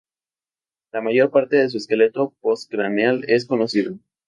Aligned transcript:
La 0.91 0.99
mayor 0.99 1.29
parte 1.29 1.57
de 1.57 1.69
su 1.69 1.77
esqueleto 1.77 2.33
postcraneal 2.41 3.23
es 3.27 3.45
conocido. 3.45 3.99